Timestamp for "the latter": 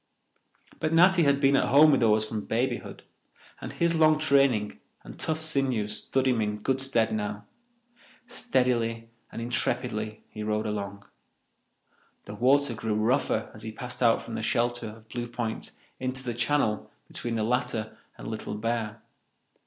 17.35-17.95